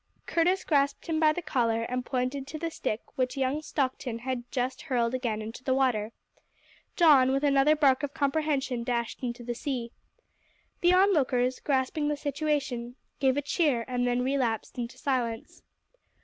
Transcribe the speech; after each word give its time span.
Curtis 0.25 0.63
grasped 0.63 1.05
him 1.05 1.19
by 1.19 1.31
the 1.31 1.43
collar 1.43 1.83
and 1.83 2.03
pointed 2.03 2.47
to 2.47 2.57
the 2.57 2.71
stick 2.71 3.01
which 3.19 3.37
young 3.37 3.61
Stockton 3.61 4.17
had 4.17 4.51
just 4.51 4.81
hurled 4.81 5.13
again 5.13 5.43
into 5.43 5.63
the 5.63 5.75
water. 5.75 6.11
Don, 6.95 7.31
with 7.31 7.43
another 7.43 7.75
bark 7.75 8.01
of 8.01 8.11
comprehension, 8.11 8.83
dashed 8.83 9.21
into 9.21 9.43
the 9.43 9.53
sea. 9.53 9.91
The 10.79 10.93
onlookers, 10.95 11.59
grasping 11.59 12.07
the 12.07 12.17
situation, 12.17 12.95
gave 13.19 13.37
a 13.37 13.43
cheer 13.43 13.85
and 13.87 14.07
then 14.07 14.23
relapsed 14.23 14.75
into 14.79 14.97
silence. 14.97 15.61